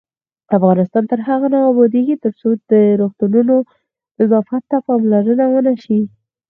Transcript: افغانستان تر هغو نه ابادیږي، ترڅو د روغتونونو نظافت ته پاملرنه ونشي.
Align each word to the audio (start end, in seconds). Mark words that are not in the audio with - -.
افغانستان 0.57 1.03
تر 1.11 1.19
هغو 1.27 1.47
نه 1.53 1.59
ابادیږي، 1.71 2.15
ترڅو 2.23 2.49
د 2.71 2.71
روغتونونو 3.01 3.55
نظافت 4.19 4.63
ته 4.71 4.77
پاملرنه 4.87 5.45
ونشي. 5.49 5.99